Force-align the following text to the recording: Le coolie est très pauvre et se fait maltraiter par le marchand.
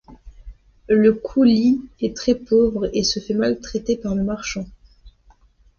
Le 0.89 1.13
coolie 1.13 1.79
est 2.01 2.17
très 2.17 2.33
pauvre 2.33 2.89
et 2.91 3.03
se 3.03 3.19
fait 3.19 3.35
maltraiter 3.35 3.97
par 3.97 4.15
le 4.15 4.23
marchand. 4.23 4.65